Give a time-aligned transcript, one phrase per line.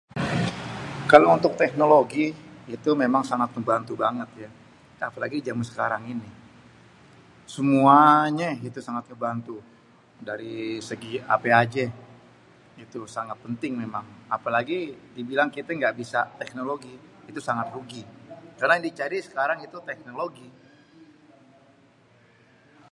[1.11, 2.27] Kalau untuk teknologi
[2.75, 4.49] itu memang sangat membantu banget ya,
[5.09, 6.29] apalagi di zaman sekarang ini,
[7.53, 9.55] semuaaanyé itu sangat terbantu
[10.29, 10.55] dari
[10.89, 11.85] segi apé ajé
[12.83, 14.05] itu sangat penting memang.
[14.35, 14.79] apalagi
[15.17, 16.95] dibilang kité engga bisa teknologi
[17.29, 18.03] itu sangat rugi
[18.57, 20.49] karena yang dicari sekarang itu teknologi.